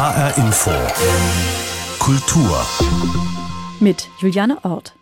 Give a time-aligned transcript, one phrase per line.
[0.00, 0.70] HR Info.
[1.98, 2.66] Kultur.
[3.80, 4.94] Mit Juliane Ort.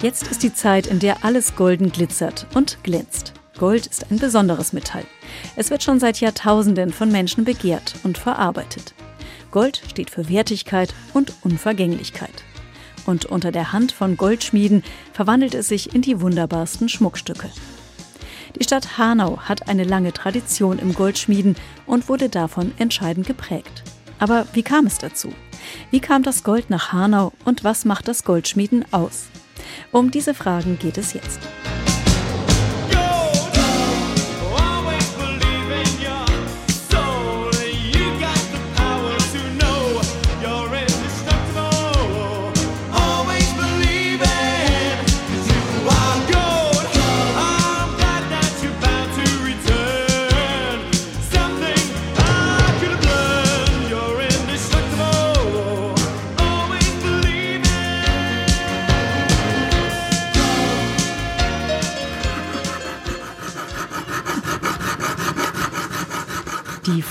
[0.00, 3.34] Jetzt ist die Zeit, in der alles golden glitzert und glänzt.
[3.58, 5.04] Gold ist ein besonderes Metall.
[5.56, 8.94] Es wird schon seit Jahrtausenden von Menschen begehrt und verarbeitet.
[9.50, 12.44] Gold steht für Wertigkeit und Unvergänglichkeit.
[13.04, 17.50] Und unter der Hand von Goldschmieden verwandelt es sich in die wunderbarsten Schmuckstücke.
[18.58, 21.56] Die Stadt Hanau hat eine lange Tradition im Goldschmieden
[21.86, 23.84] und wurde davon entscheidend geprägt.
[24.18, 25.32] Aber wie kam es dazu?
[25.90, 29.28] Wie kam das Gold nach Hanau und was macht das Goldschmieden aus?
[29.92, 31.40] Um diese Fragen geht es jetzt.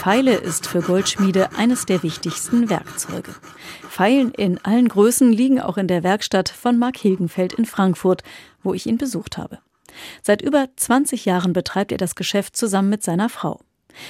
[0.10, 3.30] Feile ist für Goldschmiede eines der wichtigsten Werkzeuge.
[3.88, 8.24] Feilen in allen Größen liegen auch in der Werkstatt von Mark Hilgenfeld in Frankfurt,
[8.64, 9.60] wo ich ihn besucht habe.
[10.24, 13.62] Seit über 20 Jahren betreibt er das Geschäft zusammen mit seiner Frau.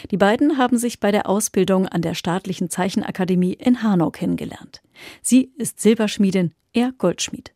[0.09, 4.81] Die beiden haben sich bei der Ausbildung an der Staatlichen Zeichenakademie in Hanau kennengelernt.
[5.21, 7.51] Sie ist Silberschmiedin, er Goldschmied.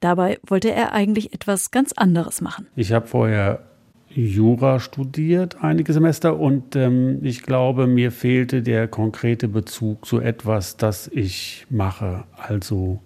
[0.00, 2.68] Dabei wollte er eigentlich etwas ganz anderes machen.
[2.74, 3.75] Ich habe vorher
[4.16, 10.76] Jura studiert, einige Semester, und ähm, ich glaube, mir fehlte der konkrete Bezug zu etwas,
[10.78, 12.24] das ich mache.
[12.36, 13.02] Also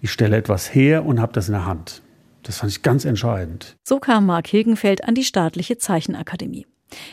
[0.00, 2.02] ich stelle etwas her und habe das in der Hand.
[2.42, 3.76] Das fand ich ganz entscheidend.
[3.86, 6.66] So kam Mark Hilgenfeld an die staatliche Zeichenakademie.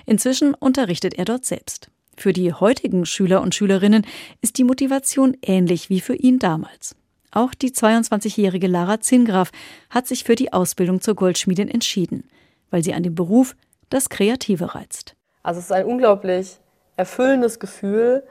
[0.05, 1.91] Inzwischen unterrichtet er dort selbst.
[2.15, 4.05] Für die heutigen Schüler und Schülerinnen
[4.41, 6.95] ist die Motivation ähnlich wie für ihn damals.
[7.31, 9.51] Auch die 22-jährige Lara Zingraf
[9.89, 12.23] hat sich für die Ausbildung zur Goldschmiedin entschieden
[12.69, 13.55] weil sie an dem Beruf
[13.89, 15.15] das Kreative reizt.
[15.43, 16.59] Also es ist ein unglaublich
[16.97, 18.23] erfüllendes Gefühl,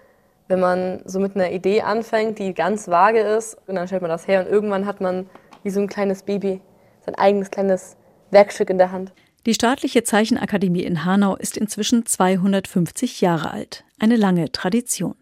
[0.49, 4.11] wenn man so mit einer Idee anfängt, die ganz vage ist und dann stellt man
[4.11, 5.29] das her und irgendwann hat man
[5.63, 6.61] wie so ein kleines Baby
[7.05, 7.97] sein eigenes kleines
[8.31, 9.13] Werkstück in der Hand.
[9.47, 15.15] Die staatliche Zeichenakademie in Hanau ist inzwischen 250 Jahre alt, eine lange Tradition.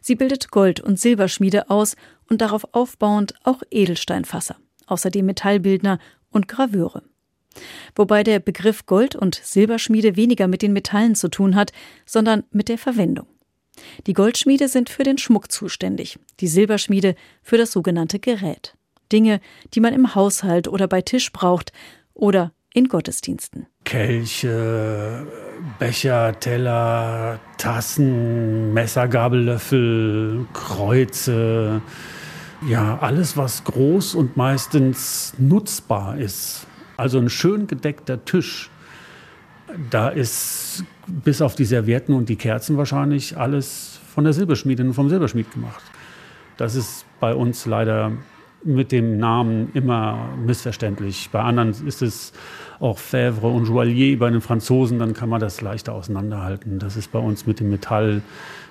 [0.00, 1.96] Sie bildet Gold- und Silberschmiede aus
[2.28, 4.56] und darauf aufbauend auch Edelsteinfasser,
[4.86, 5.98] außerdem Metallbildner
[6.30, 7.02] und Graveure.
[7.94, 11.72] Wobei der Begriff Gold- und Silberschmiede weniger mit den Metallen zu tun hat,
[12.06, 13.26] sondern mit der Verwendung.
[14.06, 18.74] Die Goldschmiede sind für den Schmuck zuständig, die Silberschmiede für das sogenannte Gerät.
[19.10, 19.40] Dinge,
[19.74, 21.72] die man im Haushalt oder bei Tisch braucht
[22.14, 23.66] oder in Gottesdiensten.
[23.84, 25.26] Kelche,
[25.78, 31.82] Becher, Teller, Tassen, Messer, Gabel, Löffel, Kreuze.
[32.68, 36.66] Ja, alles, was groß und meistens nutzbar ist.
[37.00, 38.68] Also ein schön gedeckter Tisch.
[39.88, 44.92] Da ist bis auf die Servietten und die Kerzen wahrscheinlich alles von der Silberschmiedin und
[44.92, 45.82] vom Silberschmied gemacht.
[46.58, 48.12] Das ist bei uns leider
[48.64, 51.30] mit dem Namen immer missverständlich.
[51.32, 52.34] Bei anderen ist es
[52.80, 56.78] auch Fèvre und Joaillier, bei den Franzosen, dann kann man das leichter auseinanderhalten.
[56.78, 58.20] Das ist bei uns mit dem Metall,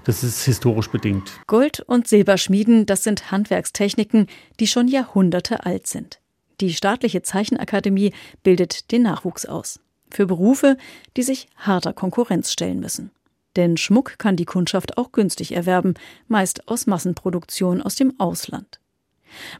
[0.03, 1.31] das ist historisch bedingt.
[1.47, 4.27] Gold- und Silberschmieden, das sind Handwerkstechniken,
[4.59, 6.19] die schon Jahrhunderte alt sind.
[6.61, 9.79] Die staatliche Zeichenakademie bildet den Nachwuchs aus.
[10.11, 10.77] Für Berufe,
[11.15, 13.11] die sich harter Konkurrenz stellen müssen.
[13.55, 15.93] Denn Schmuck kann die Kundschaft auch günstig erwerben,
[16.27, 18.79] meist aus Massenproduktion aus dem Ausland.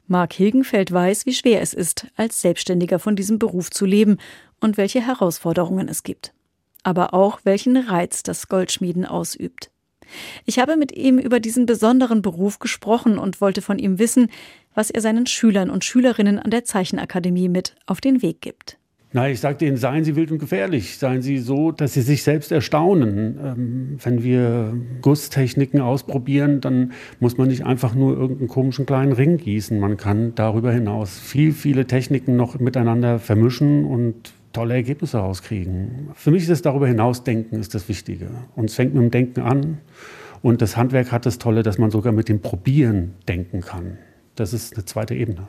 [0.08, 4.18] Mark Hilgenfeld weiß, wie schwer es ist, als Selbstständiger von diesem Beruf zu leben
[4.60, 6.34] und welche Herausforderungen es gibt.
[6.84, 9.70] Aber auch welchen Reiz das Goldschmieden ausübt.
[10.46, 14.32] Ich habe mit ihm über diesen besonderen Beruf gesprochen und wollte von ihm wissen,
[14.80, 18.78] was er seinen Schülern und Schülerinnen an der Zeichenakademie mit auf den Weg gibt.
[19.12, 20.98] Na, ich sage denen, seien Sie wild und gefährlich.
[20.98, 23.38] Seien Sie so, dass Sie sich selbst erstaunen.
[23.44, 29.36] Ähm, wenn wir Gusstechniken ausprobieren, dann muss man nicht einfach nur irgendeinen komischen kleinen Ring
[29.36, 29.78] gießen.
[29.78, 36.08] Man kann darüber hinaus viel, viele Techniken noch miteinander vermischen und tolle Ergebnisse rauskriegen.
[36.14, 38.30] Für mich ist das darüber hinaus Denken ist das Wichtige.
[38.56, 39.80] Und es fängt mit dem Denken an.
[40.42, 43.98] Und das Handwerk hat das Tolle, dass man sogar mit dem Probieren denken kann.
[44.40, 45.48] Das ist eine zweite Ebene.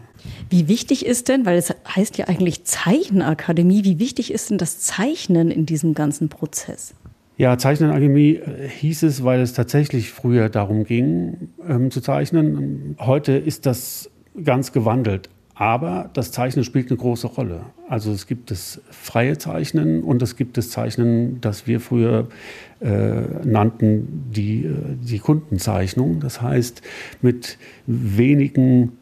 [0.49, 4.81] Wie wichtig ist denn, weil es heißt ja eigentlich Zeichenakademie, wie wichtig ist denn das
[4.81, 6.95] Zeichnen in diesem ganzen Prozess?
[7.37, 12.97] Ja, Zeichenakademie äh, hieß es, weil es tatsächlich früher darum ging, ähm, zu zeichnen.
[12.99, 14.11] Heute ist das
[14.45, 15.31] ganz gewandelt.
[15.61, 17.61] Aber das Zeichnen spielt eine große Rolle.
[17.87, 22.29] Also es gibt das freie Zeichnen und es gibt das Zeichnen, das wir früher
[22.81, 22.89] äh,
[23.45, 24.73] nannten, die, äh,
[25.03, 26.21] die Kundenzeichnung.
[26.21, 26.81] Das heißt,
[27.21, 28.93] mit wenigen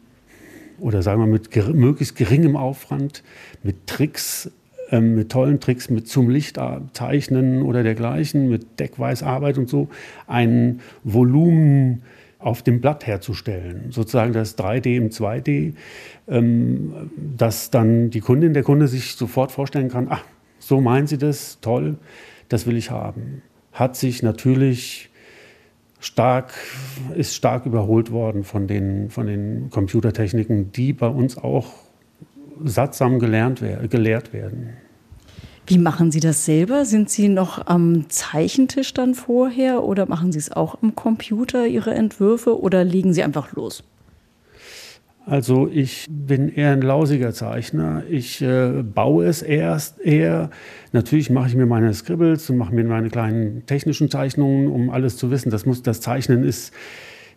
[0.79, 3.23] oder sagen wir mit ger möglichst geringem Aufwand,
[3.63, 4.51] mit Tricks,
[4.89, 6.59] äh, mit tollen Tricks, mit zum Licht
[6.91, 9.87] zeichnen oder dergleichen, mit Deckweißarbeit und so,
[10.27, 12.01] ein Volumen
[12.39, 15.73] auf dem Blatt herzustellen, sozusagen das 3D im 2D,
[16.27, 20.23] ähm, dass dann die Kundin, der Kunde sich sofort vorstellen kann, ach,
[20.57, 21.97] so meinen Sie das, toll,
[22.47, 23.41] das will ich haben.
[23.73, 25.09] Hat sich natürlich
[25.99, 26.53] stark,
[27.15, 31.73] ist stark überholt worden von den, von den Computertechniken, die bei uns auch
[32.63, 34.77] sattsam gelernt, gelehrt werden.
[35.69, 36.83] Wie machen Sie das selber?
[36.83, 41.93] Sind Sie noch am Zeichentisch dann vorher oder machen Sie es auch am Computer, Ihre
[41.93, 43.83] Entwürfe, oder legen Sie einfach los?
[45.27, 48.01] Also ich bin eher ein lausiger Zeichner.
[48.09, 50.49] Ich äh, baue es erst eher.
[50.91, 55.17] Natürlich mache ich mir meine Scribbles und mache mir meine kleinen technischen Zeichnungen, um alles
[55.17, 55.51] zu wissen.
[55.51, 56.73] Das, muss, das Zeichnen ist,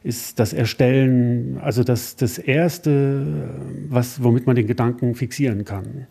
[0.02, 3.50] ist das Erstellen, also das, das Erste,
[3.90, 6.06] was, womit man den Gedanken fixieren kann.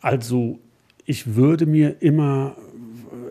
[0.00, 0.60] Also
[1.10, 2.54] ich würde mir immer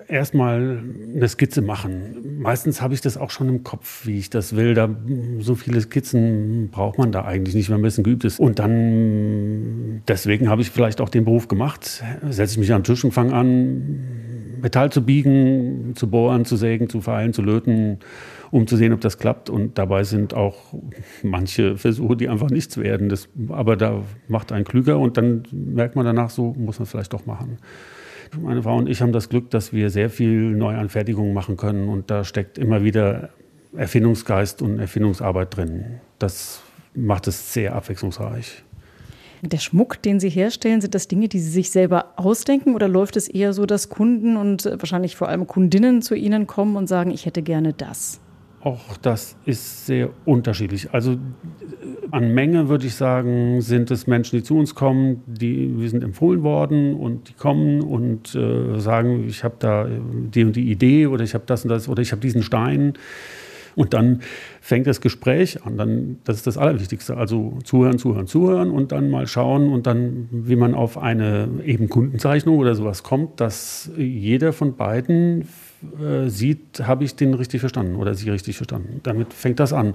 [0.09, 0.83] erstmal
[1.15, 2.41] eine Skizze machen.
[2.41, 4.73] Meistens habe ich das auch schon im Kopf, wie ich das will.
[4.73, 4.89] Da,
[5.39, 8.37] so viele Skizzen braucht man da eigentlich nicht, wenn man ein bisschen geübt ist.
[8.37, 12.03] Und dann, deswegen habe ich vielleicht auch den Beruf gemacht.
[12.29, 14.01] Setze ich mich am Tisch und fange an,
[14.61, 17.99] Metall zu biegen, zu bohren, zu sägen, zu feilen, zu löten,
[18.51, 19.49] um zu sehen, ob das klappt.
[19.49, 20.73] Und dabei sind auch
[21.23, 23.09] manche Versuche, die einfach nichts werden.
[23.09, 26.91] Das, aber da macht einen klüger und dann merkt man danach, so muss man es
[26.91, 27.57] vielleicht doch machen.
[28.39, 32.11] Meine Frau und ich haben das Glück, dass wir sehr viel Neuanfertigungen machen können und
[32.11, 33.29] da steckt immer wieder
[33.75, 35.99] Erfindungsgeist und Erfindungsarbeit drin.
[36.19, 36.61] Das
[36.93, 38.63] macht es sehr abwechslungsreich.
[39.41, 43.15] Der Schmuck, den Sie herstellen, sind das Dinge, die Sie sich selber ausdenken oder läuft
[43.15, 47.09] es eher so, dass Kunden und wahrscheinlich vor allem Kundinnen zu Ihnen kommen und sagen,
[47.09, 48.19] ich hätte gerne das?
[48.61, 50.93] Auch das ist sehr unterschiedlich.
[50.93, 51.17] Also
[52.11, 56.03] an Menge würde ich sagen, sind es Menschen, die zu uns kommen, die wir sind
[56.03, 61.07] empfohlen worden und die kommen und äh, sagen, ich habe da die und die Idee
[61.07, 62.93] oder ich habe das und das oder ich habe diesen Stein.
[63.79, 64.23] Und dann
[64.59, 65.77] fängt das Gespräch an.
[65.77, 67.15] Dann, das ist das Allerwichtigste.
[67.15, 71.87] Also zuhören, zuhören, zuhören und dann mal schauen und dann, wie man auf eine eben
[71.87, 75.47] Kundenzeichnung oder sowas kommt, dass jeder von beiden
[75.97, 78.99] äh, sieht, habe ich den richtig verstanden oder sie richtig verstanden.
[79.03, 79.93] Damit fängt das an.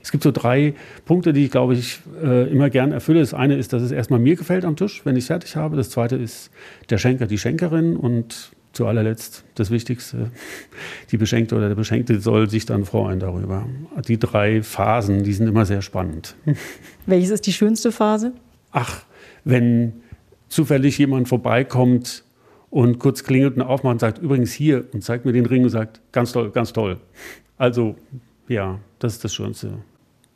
[0.00, 0.74] Es gibt so drei
[1.04, 3.18] Punkte, die ich, glaube ich, äh, immer gern erfülle.
[3.18, 5.76] Das eine ist, dass es erstmal mir gefällt am Tisch, wenn ich fertig habe.
[5.76, 6.52] Das zweite ist
[6.90, 7.96] der Schenker, die Schenkerin.
[7.96, 10.30] Und zu allerletzt das Wichtigste,
[11.10, 13.66] die Beschenkte oder der Beschenkte soll sich dann freuen darüber.
[14.06, 16.34] Die drei Phasen, die sind immer sehr spannend.
[17.06, 18.32] Welches ist die schönste Phase?
[18.72, 19.04] Ach,
[19.44, 19.94] wenn
[20.48, 22.24] zufällig jemand vorbeikommt
[22.70, 25.70] und kurz klingelt und aufmacht und sagt, übrigens hier und zeigt mir den Ring und
[25.70, 26.98] sagt, ganz toll, ganz toll.
[27.56, 27.96] Also
[28.48, 29.78] ja, das ist das Schönste.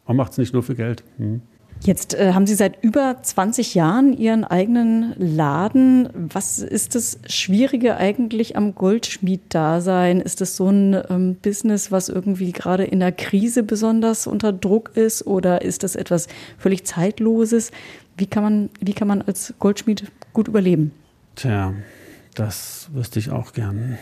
[0.07, 1.03] Man macht es nicht nur für Geld.
[1.19, 1.43] Hm.
[1.85, 6.09] Jetzt äh, haben Sie seit über 20 Jahren Ihren eigenen Laden.
[6.15, 10.21] Was ist das Schwierige eigentlich am Goldschmied-Dasein?
[10.21, 14.97] Ist das so ein ähm, Business, was irgendwie gerade in der Krise besonders unter Druck
[14.97, 15.27] ist?
[15.27, 16.27] Oder ist das etwas
[16.59, 17.71] völlig Zeitloses?
[18.17, 20.93] Wie kann man, wie kann man als Goldschmied gut überleben?
[21.37, 21.73] Tja,
[22.35, 23.99] das wüsste ich auch gern.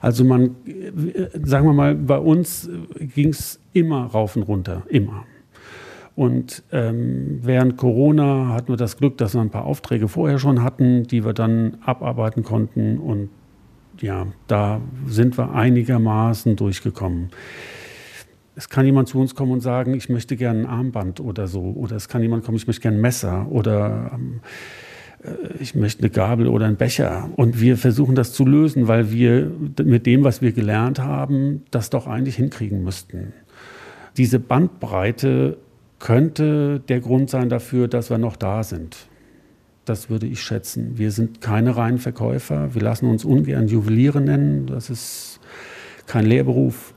[0.00, 5.24] Also man, äh, sagen wir mal, bei uns ging es immer rauf und runter, immer.
[6.20, 10.62] Und ähm, während Corona hatten wir das Glück, dass wir ein paar Aufträge vorher schon
[10.62, 12.98] hatten, die wir dann abarbeiten konnten.
[12.98, 13.30] Und
[14.02, 17.30] ja, da sind wir einigermaßen durchgekommen.
[18.54, 21.62] Es kann jemand zu uns kommen und sagen, ich möchte gerne ein Armband oder so.
[21.62, 23.46] Oder es kann jemand kommen, ich möchte gerne ein Messer.
[23.50, 24.40] Oder ähm,
[25.24, 27.30] äh, ich möchte eine Gabel oder einen Becher.
[27.36, 29.50] Und wir versuchen das zu lösen, weil wir
[29.82, 33.32] mit dem, was wir gelernt haben, das doch eigentlich hinkriegen müssten.
[34.18, 35.56] Diese Bandbreite
[36.00, 38.96] könnte der Grund sein dafür, dass wir noch da sind.
[39.84, 40.98] Das würde ich schätzen.
[40.98, 42.74] Wir sind keine reinen Verkäufer.
[42.74, 44.66] Wir lassen uns ungern Juweliere nennen.
[44.66, 45.40] Das ist
[46.06, 46.94] kein Lehrberuf.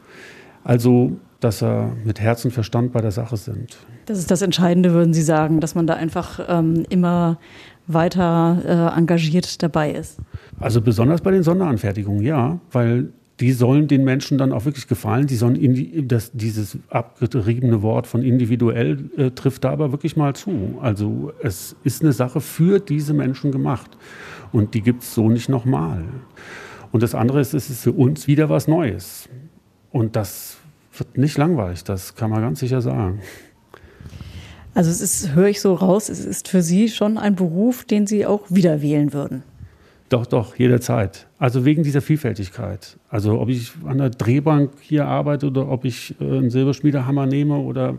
[0.64, 3.78] Also, dass wir mit Herz und Verstand bei der Sache sind.
[4.06, 7.40] Das ist das Entscheidende, würden Sie sagen, dass man da einfach ähm, immer
[7.88, 10.20] weiter äh, engagiert dabei ist.
[10.60, 13.12] Also besonders bei den Sonderanfertigungen, ja, weil
[13.44, 15.28] die sollen den Menschen dann auch wirklich gefallen.
[15.28, 20.34] Die sollen in das, dieses abgeriebene Wort von individuell äh, trifft da aber wirklich mal
[20.34, 20.78] zu.
[20.82, 23.98] Also es ist eine Sache für diese Menschen gemacht
[24.54, 26.06] und die gibt es so nicht nochmal.
[26.94, 29.28] Und das andere ist, es ist für uns wieder was Neues.
[29.92, 30.56] Und das
[30.98, 33.20] wird nicht langweilig, das kann man ganz sicher sagen.
[34.74, 38.08] Also es ist, höre ich so raus, es ist für Sie schon ein Beruf, den
[38.08, 39.44] Sie auch wieder wählen würden.
[40.10, 41.28] Doch, doch, jederzeit.
[41.40, 42.98] Also wegen dieser Vielfältigkeit.
[43.10, 47.58] Also ob ich an der Drehbank hier arbeite oder ob ich äh, einen Silberschmiedehammer nehme
[47.58, 47.98] oder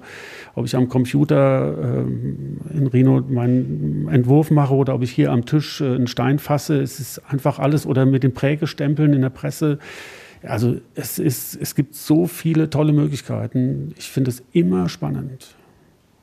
[0.54, 5.44] ob ich am Computer äh, in Reno meinen Entwurf mache oder ob ich hier am
[5.44, 6.80] Tisch äh, einen Stein fasse.
[6.80, 9.78] Es ist einfach alles oder mit den Prägestempeln in der Presse.
[10.42, 13.92] Also es, ist, es gibt so viele tolle Möglichkeiten.
[13.96, 15.56] Ich finde es immer spannend.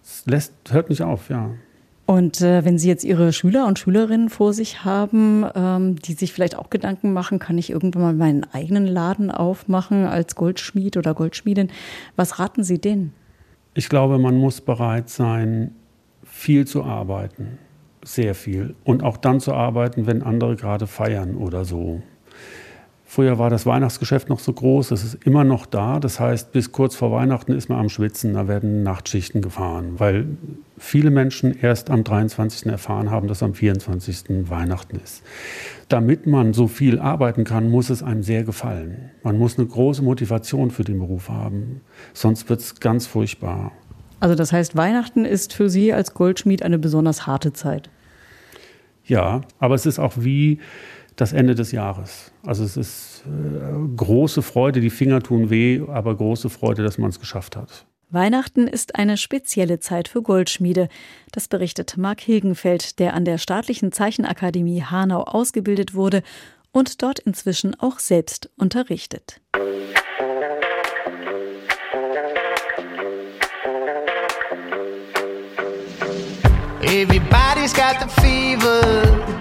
[0.03, 1.51] Es lässt, hört nicht auf, ja.
[2.11, 6.33] Und äh, wenn Sie jetzt Ihre Schüler und Schülerinnen vor sich haben, ähm, die sich
[6.33, 11.13] vielleicht auch Gedanken machen, kann ich irgendwann mal meinen eigenen Laden aufmachen als Goldschmied oder
[11.13, 11.71] Goldschmiedin,
[12.17, 13.13] was raten Sie denen?
[13.75, 15.73] Ich glaube, man muss bereit sein,
[16.25, 17.59] viel zu arbeiten,
[18.03, 18.75] sehr viel.
[18.83, 22.01] Und auch dann zu arbeiten, wenn andere gerade feiern oder so.
[23.13, 25.99] Früher war das Weihnachtsgeschäft noch so groß, es ist immer noch da.
[25.99, 30.37] Das heißt, bis kurz vor Weihnachten ist man am Schwitzen, da werden Nachtschichten gefahren, weil
[30.77, 32.67] viele Menschen erst am 23.
[32.67, 34.49] erfahren haben, dass am 24.
[34.49, 35.23] Weihnachten ist.
[35.89, 39.11] Damit man so viel arbeiten kann, muss es einem sehr gefallen.
[39.23, 41.81] Man muss eine große Motivation für den Beruf haben,
[42.13, 43.73] sonst wird es ganz furchtbar.
[44.21, 47.89] Also das heißt, Weihnachten ist für Sie als Goldschmied eine besonders harte Zeit.
[49.03, 50.59] Ja, aber es ist auch wie
[51.15, 52.31] das Ende des Jahres.
[52.45, 57.09] Also es ist äh, große Freude, die Finger tun weh, aber große Freude, dass man
[57.09, 57.85] es geschafft hat.
[58.09, 60.89] Weihnachten ist eine spezielle Zeit für Goldschmiede.
[61.31, 66.21] Das berichtet Marc Hilgenfeld, der an der Staatlichen Zeichenakademie Hanau ausgebildet wurde
[66.71, 69.39] und dort inzwischen auch selbst unterrichtet.
[76.83, 79.40] Everybody's got the fever.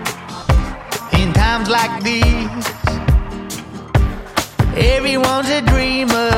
[1.71, 2.67] Like these.
[4.77, 6.33] Everyone's a dreamer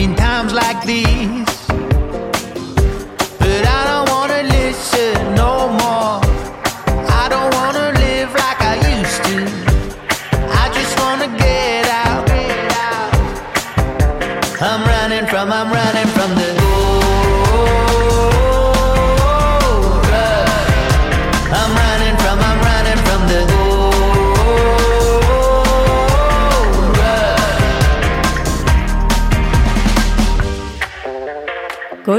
[0.00, 1.46] in times like these.
[3.38, 6.18] But I don't wanna listen no more.
[7.22, 9.36] I don't wanna live like I used to.
[10.62, 12.28] I just wanna get out.
[14.60, 15.81] I'm running from, I'm running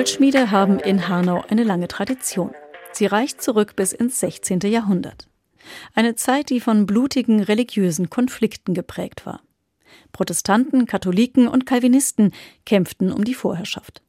[0.04, 2.52] Goldschmiede haben in Hanau eine lange Tradition.
[2.92, 4.60] Sie reicht zurück bis ins 16.
[4.66, 5.30] Jahrhundert.
[5.96, 9.40] Eine Zeit, die von blutigen religiösen Konflikten geprägt war.
[10.12, 12.34] Protestanten, Katholiken und Calvinisten
[12.66, 14.02] kämpften um die Vorherrschaft.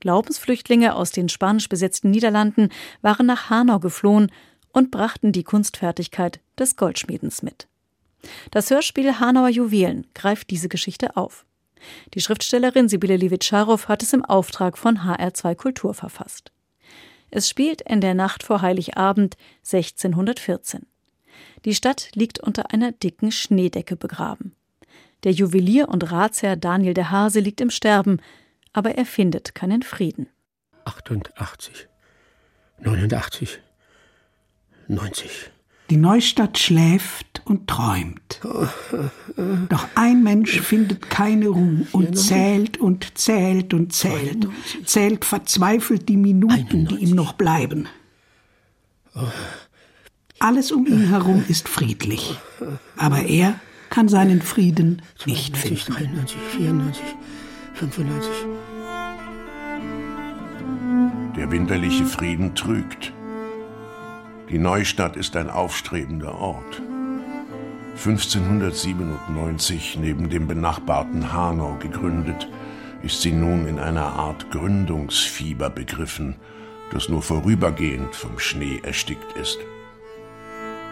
[0.00, 2.68] Glaubensflüchtlinge aus den spanisch besetzten Niederlanden
[3.00, 4.30] waren nach Hanau geflohen
[4.74, 7.68] und brachten die Kunstfertigkeit des Goldschmiedens mit.
[8.50, 11.46] Das Hörspiel Hanauer Juwelen greift diese Geschichte auf.
[12.14, 16.52] Die Schriftstellerin Sibylle Levitscharow hat es im Auftrag von HR2 Kultur verfasst.
[17.30, 20.86] Es spielt in der Nacht vor Heiligabend 1614.
[21.64, 24.54] Die Stadt liegt unter einer dicken Schneedecke begraben.
[25.24, 28.20] Der Juwelier und Ratsherr Daniel der Hase liegt im Sterben,
[28.72, 30.28] aber er findet keinen Frieden.
[30.84, 31.88] 88,
[32.80, 33.60] 89,
[34.88, 35.50] 90.
[35.90, 38.40] Die Neustadt schläft und träumt.
[39.68, 44.48] Doch ein Mensch findet keine Ruhe und zählt und zählt und zählt,
[44.84, 47.88] zählt verzweifelt die Minuten, die ihm noch bleiben.
[50.38, 52.38] Alles um ihn herum ist friedlich,
[52.96, 53.60] aber er
[53.90, 55.92] kann seinen Frieden nicht finden.
[55.92, 57.04] 93, 94,
[57.74, 58.30] 95.
[61.36, 63.12] Der winterliche Frieden trügt.
[64.52, 66.82] Die Neustadt ist ein aufstrebender Ort.
[67.96, 72.48] 1597 neben dem benachbarten Hanau gegründet,
[73.02, 76.36] ist sie nun in einer Art Gründungsfieber begriffen,
[76.92, 79.56] das nur vorübergehend vom Schnee erstickt ist.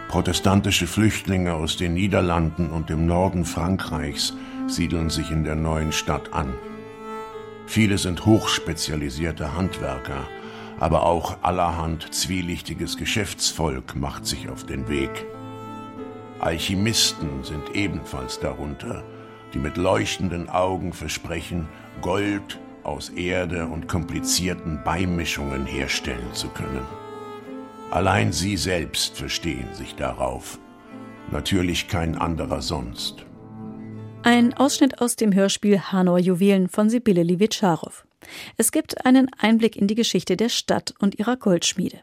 [0.09, 4.35] Protestantische Flüchtlinge aus den Niederlanden und dem Norden Frankreichs
[4.69, 6.55] siedeln sich in der neuen Stadt an.
[7.67, 10.27] Viele sind hochspezialisierte Handwerker,
[10.81, 15.27] aber auch allerhand zwielichtiges Geschäftsvolk macht sich auf den Weg.
[16.41, 19.05] Alchemisten sind ebenfalls darunter,
[19.53, 21.69] die mit leuchtenden Augen versprechen,
[22.01, 26.87] Gold aus Erde und komplizierten Beimischungen herstellen zu können.
[27.91, 30.59] Allein sie selbst verstehen sich darauf,
[31.31, 33.27] natürlich kein anderer sonst.
[34.23, 38.05] Ein Ausschnitt aus dem Hörspiel Hanauer Juwelen von Sibylle Livitscharow.
[38.57, 42.01] Es gibt einen Einblick in die Geschichte der Stadt und ihrer Goldschmiede.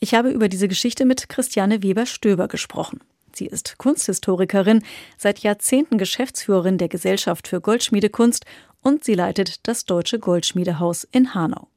[0.00, 3.00] Ich habe über diese Geschichte mit Christiane Weber-Stöber gesprochen.
[3.34, 4.82] Sie ist Kunsthistorikerin,
[5.18, 8.46] seit Jahrzehnten Geschäftsführerin der Gesellschaft für Goldschmiedekunst
[8.82, 11.68] und sie leitet das Deutsche Goldschmiedehaus in Hanau.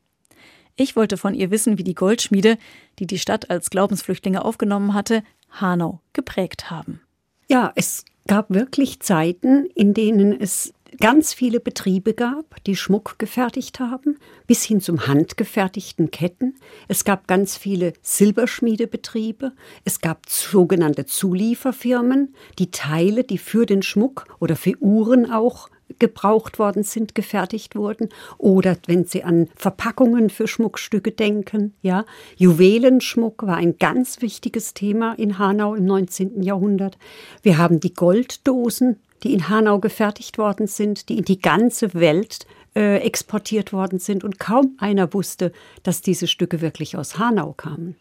[0.77, 2.57] Ich wollte von ihr wissen, wie die Goldschmiede,
[2.99, 7.01] die die Stadt als Glaubensflüchtlinge aufgenommen hatte, Hanau geprägt haben.
[7.49, 13.79] Ja, es gab wirklich Zeiten, in denen es ganz viele Betriebe gab, die Schmuck gefertigt
[13.79, 14.17] haben,
[14.47, 16.55] bis hin zum handgefertigten Ketten.
[16.87, 19.53] Es gab ganz viele Silberschmiedebetriebe.
[19.85, 26.59] Es gab sogenannte Zulieferfirmen, die Teile, die für den Schmuck oder für Uhren auch gebraucht
[26.59, 28.09] worden sind, gefertigt wurden.
[28.37, 32.05] Oder wenn Sie an Verpackungen für Schmuckstücke denken, ja.
[32.37, 36.43] Juwelenschmuck war ein ganz wichtiges Thema in Hanau im 19.
[36.43, 36.97] Jahrhundert.
[37.41, 42.45] Wir haben die Golddosen, die in Hanau gefertigt worden sind, die in die ganze Welt
[42.75, 44.23] äh, exportiert worden sind.
[44.23, 45.51] Und kaum einer wusste,
[45.83, 47.95] dass diese Stücke wirklich aus Hanau kamen.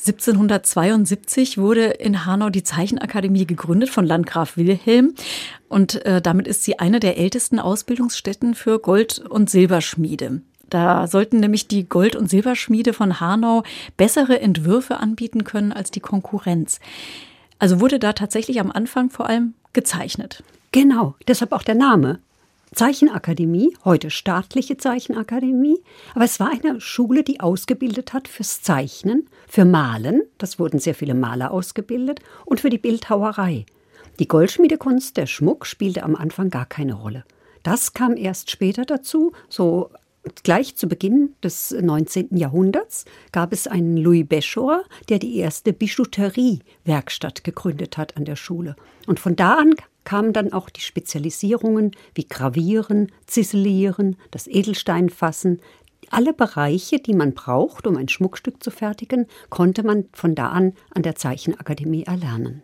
[0.00, 5.14] 1772 wurde in Hanau die Zeichenakademie gegründet von Landgraf Wilhelm
[5.68, 10.40] und äh, damit ist sie eine der ältesten Ausbildungsstätten für Gold- und Silberschmiede.
[10.70, 13.62] Da sollten nämlich die Gold- und Silberschmiede von Hanau
[13.98, 16.80] bessere Entwürfe anbieten können als die Konkurrenz.
[17.60, 20.42] Also wurde da tatsächlich am Anfang vor allem gezeichnet.
[20.72, 22.18] Genau, deshalb auch der Name.
[22.74, 25.78] Zeichenakademie, heute staatliche Zeichenakademie,
[26.14, 30.94] aber es war eine Schule, die ausgebildet hat fürs Zeichnen, für Malen, das wurden sehr
[30.94, 33.66] viele Maler ausgebildet, und für die Bildhauerei.
[34.20, 37.24] Die Goldschmiedekunst, der Schmuck spielte am Anfang gar keine Rolle.
[37.64, 39.90] Das kam erst später dazu, so
[40.42, 42.36] Gleich zu Beginn des 19.
[42.36, 48.76] Jahrhunderts gab es einen Louis Beschor, der die erste Bijouterie-Werkstatt gegründet hat an der Schule.
[49.06, 49.74] Und von da an
[50.04, 55.60] kamen dann auch die Spezialisierungen wie Gravieren, Ziselieren, das Edelsteinfassen.
[56.10, 60.74] Alle Bereiche, die man braucht, um ein Schmuckstück zu fertigen, konnte man von da an
[60.90, 62.62] an der Zeichenakademie erlernen.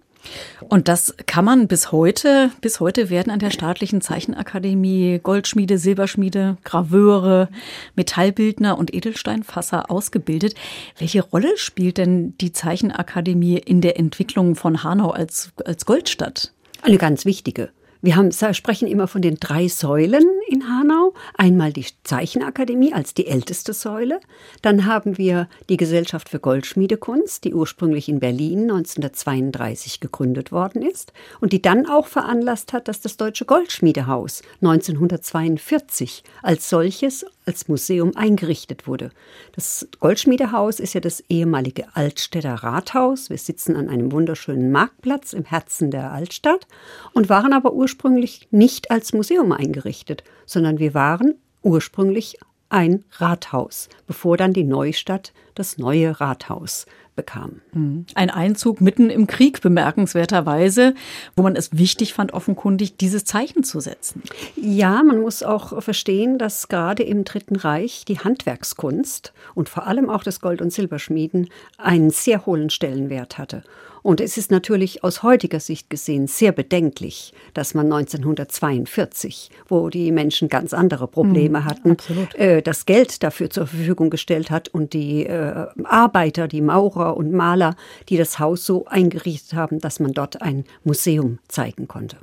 [0.69, 6.57] Und das kann man bis heute, bis heute werden an der staatlichen Zeichenakademie Goldschmiede, Silberschmiede,
[6.65, 7.49] Graveure,
[7.95, 10.55] Metallbildner und Edelsteinfasser ausgebildet.
[10.99, 16.53] Welche Rolle spielt denn die Zeichenakademie in der Entwicklung von Hanau als, als Goldstadt?
[16.83, 17.71] Eine ganz wichtige.
[18.03, 21.15] Wir haben, sprechen immer von den drei Säulen in Hanau.
[21.35, 24.21] Einmal die Zeichenakademie als die älteste Säule.
[24.63, 31.13] Dann haben wir die Gesellschaft für Goldschmiedekunst, die ursprünglich in Berlin 1932 gegründet worden ist
[31.41, 38.17] und die dann auch veranlasst hat, dass das Deutsche Goldschmiedehaus 1942 als solches als Museum
[38.17, 39.11] eingerichtet wurde.
[39.53, 43.31] Das Goldschmiedehaus ist ja das ehemalige Altstädter Rathaus.
[43.31, 46.67] Wir sitzen an einem wunderschönen Marktplatz im Herzen der Altstadt
[47.13, 54.37] und waren aber ursprünglich nicht als Museum eingerichtet, sondern wir waren ursprünglich ein Rathaus, bevor
[54.37, 57.63] dann die Neustadt das neue Rathaus bekam.
[57.73, 58.07] Mhm.
[58.15, 60.95] Ein Einzug mitten im Krieg bemerkenswerterweise,
[61.35, 64.23] wo man es wichtig fand, offenkundig dieses Zeichen zu setzen.
[64.55, 70.11] Ja, man muss auch verstehen, dass gerade im Dritten Reich die Handwerkskunst und vor allem
[70.11, 73.63] auch das Gold- und Silberschmieden einen sehr hohen Stellenwert hatte.
[74.07, 80.13] Und es ist natürlich aus heutiger Sicht gesehen sehr bedenklich, dass man 1942, wo die
[80.13, 81.97] Menschen ganz andere Probleme mhm, hatten,
[82.35, 87.33] äh, das Geld dafür zur Verfügung gestellt hat und die äh, Arbeiter, die Maurer und
[87.33, 87.75] Maler,
[88.09, 92.17] die das Haus so eingerichtet haben, dass man dort ein Museum zeigen konnte.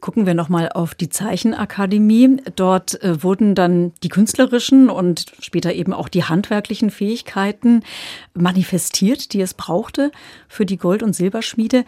[0.00, 2.42] Gucken wir nochmal auf die Zeichenakademie.
[2.56, 7.82] Dort äh, wurden dann die künstlerischen und später eben auch die handwerklichen Fähigkeiten
[8.34, 10.12] manifestiert, die es brauchte
[10.48, 11.84] für die Gold- und Silberschmiede.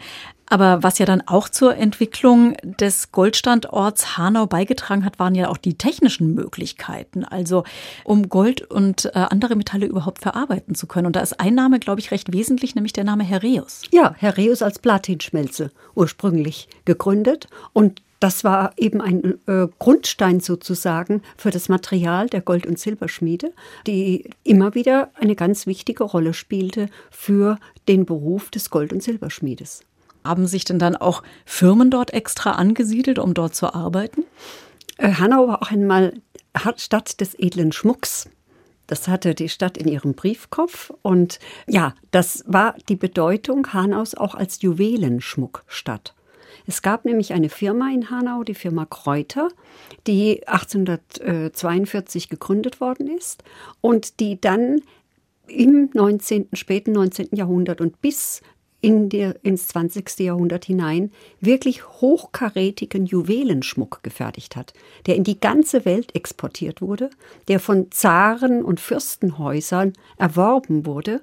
[0.49, 5.57] Aber was ja dann auch zur Entwicklung des Goldstandorts Hanau beigetragen hat, waren ja auch
[5.57, 7.25] die technischen Möglichkeiten.
[7.25, 7.63] Also
[8.03, 11.07] um Gold und äh, andere Metalle überhaupt verarbeiten zu können.
[11.07, 13.81] Und da ist ein Name, glaube ich, recht wesentlich, nämlich der Name Herreus.
[13.91, 17.47] Ja, Herreus als Platinschmelze ursprünglich gegründet.
[17.73, 23.53] Und das war eben ein äh, Grundstein sozusagen für das Material der Gold- und Silberschmiede,
[23.85, 29.81] die immer wieder eine ganz wichtige Rolle spielte für den Beruf des Gold- und Silberschmiedes.
[30.23, 34.23] Haben sich denn dann auch Firmen dort extra angesiedelt, um dort zu arbeiten?
[34.97, 36.13] Äh, Hanau war auch einmal
[36.77, 38.29] Stadt des edlen Schmucks.
[38.87, 40.91] Das hatte die Stadt in ihrem Briefkopf.
[41.01, 46.15] Und ja, das war die Bedeutung Hanaus auch als Juwelenschmuckstadt.
[46.65, 49.49] Es gab nämlich eine Firma in Hanau, die Firma Kräuter,
[50.05, 53.43] die 1842 gegründet worden ist
[53.79, 54.81] und die dann
[55.47, 57.29] im 19., späten 19.
[57.31, 58.41] Jahrhundert und bis
[58.87, 60.19] in der, ins 20.
[60.19, 64.73] Jahrhundert hinein wirklich hochkarätigen Juwelenschmuck gefertigt hat,
[65.07, 67.09] der in die ganze Welt exportiert wurde,
[67.49, 71.19] der von Zaren und Fürstenhäusern erworben wurde.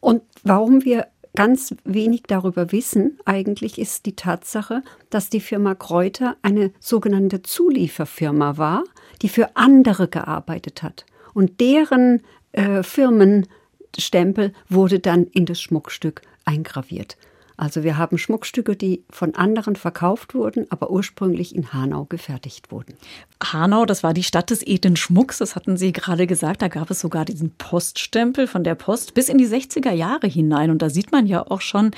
[0.00, 6.36] Und warum wir ganz wenig darüber wissen, eigentlich ist die Tatsache, dass die Firma Kräuter
[6.42, 8.82] eine sogenannte Zulieferfirma war,
[9.22, 17.16] die für andere gearbeitet hat und deren äh, Firmenstempel wurde dann in das Schmuckstück eingraviert.
[17.58, 22.94] Also wir haben Schmuckstücke, die von anderen verkauft wurden, aber ursprünglich in Hanau gefertigt wurden.
[23.42, 26.60] Hanau, das war die Stadt des edlen Schmucks, das hatten Sie gerade gesagt.
[26.60, 30.70] Da gab es sogar diesen Poststempel von der Post bis in die 60er Jahre hinein.
[30.70, 31.92] Und da sieht man ja auch schon,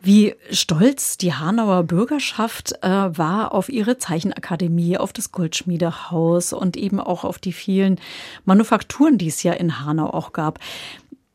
[0.00, 7.00] wie stolz die Hanauer Bürgerschaft äh, war auf ihre Zeichenakademie, auf das Goldschmiedehaus und eben
[7.00, 7.98] auch auf die vielen
[8.44, 10.60] Manufakturen, die es ja in Hanau auch gab.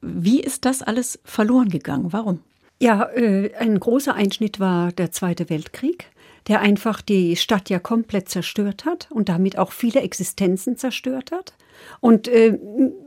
[0.01, 2.13] Wie ist das alles verloren gegangen?
[2.13, 2.39] Warum?
[2.79, 6.07] Ja, äh, ein großer Einschnitt war der Zweite Weltkrieg,
[6.47, 11.53] der einfach die Stadt ja komplett zerstört hat und damit auch viele Existenzen zerstört hat.
[11.99, 12.57] Und äh,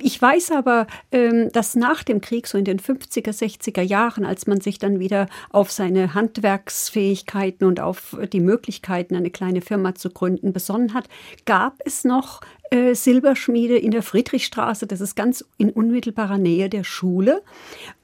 [0.01, 4.47] ich weiß aber, äh, dass nach dem Krieg, so in den 50er, 60er Jahren, als
[4.47, 10.11] man sich dann wieder auf seine Handwerksfähigkeiten und auf die Möglichkeiten, eine kleine Firma zu
[10.11, 11.09] gründen, besonnen hat,
[11.45, 14.87] gab es noch äh, Silberschmiede in der Friedrichstraße.
[14.87, 17.43] Das ist ganz in unmittelbarer Nähe der Schule.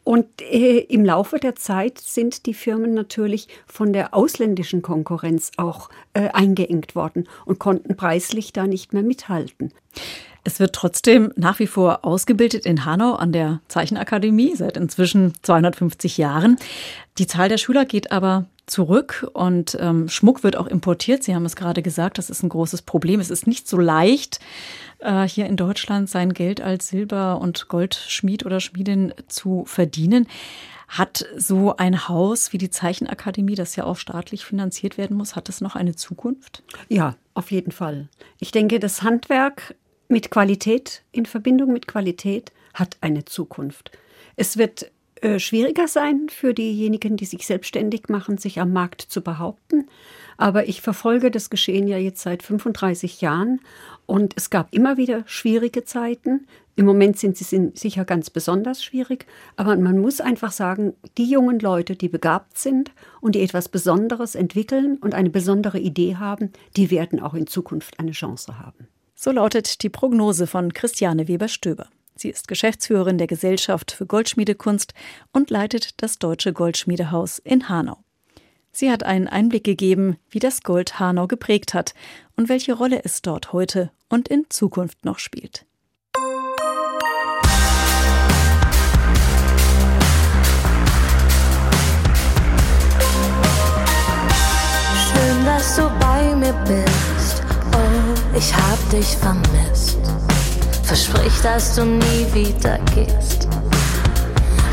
[0.04, 5.88] Und äh, im Laufe der Zeit sind die Firmen natürlich von der ausländischen Konkurrenz auch
[6.12, 9.72] äh, eingeengt worden und konnten preislich da nicht mehr mithalten.
[10.44, 16.18] Es wird trotzdem nach wie vor ausgebildet in Hanau an der Zeichenakademie seit inzwischen 250
[16.18, 16.56] Jahren.
[17.16, 21.22] Die Zahl der Schüler geht aber zurück und ähm, Schmuck wird auch importiert.
[21.22, 23.20] Sie haben es gerade gesagt, das ist ein großes Problem.
[23.20, 24.38] Es ist nicht so leicht,
[24.98, 30.26] äh, hier in Deutschland sein Geld als Silber- und Goldschmied oder Schmiedin zu verdienen.
[30.88, 35.48] Hat so ein Haus wie die Zeichenakademie, das ja auch staatlich finanziert werden muss, hat
[35.48, 36.62] das noch eine Zukunft?
[36.88, 38.08] Ja, auf jeden Fall.
[38.38, 39.74] Ich denke, das Handwerk
[40.14, 43.90] mit Qualität, in Verbindung mit Qualität, hat eine Zukunft.
[44.36, 49.22] Es wird äh, schwieriger sein für diejenigen, die sich selbstständig machen, sich am Markt zu
[49.22, 49.88] behaupten.
[50.36, 53.60] Aber ich verfolge das Geschehen ja jetzt seit 35 Jahren
[54.06, 56.46] und es gab immer wieder schwierige Zeiten.
[56.76, 61.58] Im Moment sind sie sicher ganz besonders schwierig, aber man muss einfach sagen, die jungen
[61.58, 66.92] Leute, die begabt sind und die etwas Besonderes entwickeln und eine besondere Idee haben, die
[66.92, 68.86] werden auch in Zukunft eine Chance haben.
[69.14, 71.86] So lautet die Prognose von Christiane Weber-Stöber.
[72.16, 74.92] Sie ist Geschäftsführerin der Gesellschaft für Goldschmiedekunst
[75.32, 77.98] und leitet das Deutsche Goldschmiedehaus in Hanau.
[78.72, 81.94] Sie hat einen Einblick gegeben, wie das Gold Hanau geprägt hat
[82.36, 85.64] und welche Rolle es dort heute und in Zukunft noch spielt.
[95.06, 96.03] Schön, dass du
[98.44, 99.98] ich hab dich vermisst.
[100.82, 103.48] Versprich, dass du nie wieder gehst.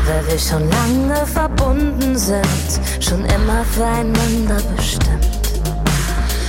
[0.06, 5.26] Weil wir schon lange verbunden sind, schon immer füreinander bestimmt.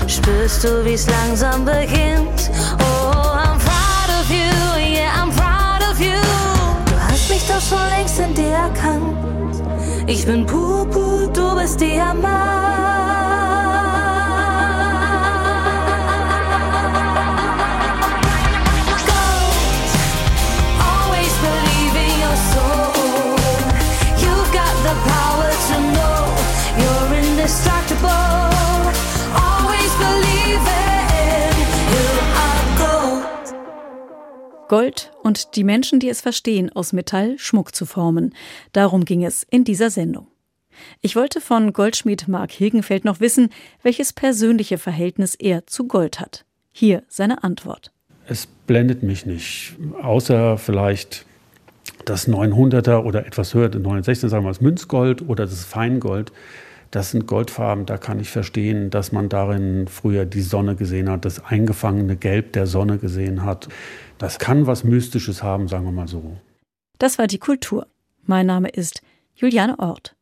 [0.08, 2.52] Spürst du, wie's langsam beginnt?
[2.80, 6.20] Oh, I'm proud of you, yeah, I'm proud of you.
[6.86, 9.64] Du hast mich doch schon längst in dir erkannt.
[10.08, 12.83] Ich bin Purpur, du bist Diamant.
[34.74, 38.34] Gold und die Menschen, die es verstehen, aus Metall Schmuck zu formen.
[38.72, 40.26] Darum ging es in dieser Sendung.
[41.00, 43.52] Ich wollte von Goldschmied Mark Hilgenfeld noch wissen,
[43.84, 46.46] welches persönliche Verhältnis er zu Gold hat.
[46.72, 47.92] Hier seine Antwort.
[48.26, 51.28] Es blendet mich nicht, außer vielleicht
[52.06, 56.32] das 900er oder etwas höher, 916, sagen wir das Münzgold oder das Feingold.
[56.90, 61.26] Das sind Goldfarben, da kann ich verstehen, dass man darin früher die Sonne gesehen hat,
[61.26, 63.68] das eingefangene Gelb der Sonne gesehen hat.
[64.24, 66.38] Das kann was Mystisches haben, sagen wir mal so.
[66.98, 67.88] Das war die Kultur.
[68.22, 69.02] Mein Name ist
[69.36, 70.16] Juliane Ort.